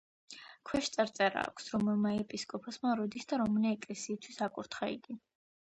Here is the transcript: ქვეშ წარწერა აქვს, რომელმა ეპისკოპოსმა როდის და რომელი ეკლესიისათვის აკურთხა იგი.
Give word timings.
ქვეშ 0.69 0.87
წარწერა 0.95 1.43
აქვს, 1.49 1.67
რომელმა 1.75 2.13
ეპისკოპოსმა 2.21 2.97
როდის 3.03 3.29
და 3.33 3.41
რომელი 3.43 3.73
ეკლესიისათვის 3.75 4.45
აკურთხა 4.49 4.91
იგი. 4.99 5.21